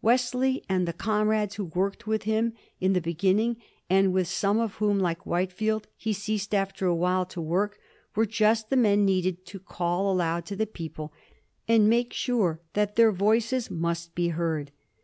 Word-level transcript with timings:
Wesley 0.00 0.62
and 0.68 0.86
the 0.86 0.92
comrades 0.92 1.56
who 1.56 1.64
worked 1.64 2.06
with 2.06 2.22
him 2.22 2.52
in 2.80 2.92
the 2.92 3.00
beginning, 3.00 3.56
and 3.88 4.12
with 4.12 4.28
some 4.28 4.60
of 4.60 4.74
whom, 4.74 5.00
like 5.00 5.26
Whitefield, 5.26 5.88
he 5.96 6.12
ceased 6.12 6.54
after 6.54 6.86
a 6.86 6.94
while 6.94 7.26
to 7.26 7.40
work, 7.40 7.76
were 8.14 8.24
just 8.24 8.70
the 8.70 8.76
men 8.76 9.04
needed 9.04 9.44
to 9.46 9.58
call 9.58 10.12
aloud 10.12 10.46
to 10.46 10.54
the 10.54 10.64
people 10.64 11.12
and 11.66 11.88
make 11.90 12.12
sure 12.12 12.60
that 12.74 12.94
their 12.94 13.10
voices 13.10 13.68
must 13.68 14.14
be 14.14 14.28
heard. 14.28 14.70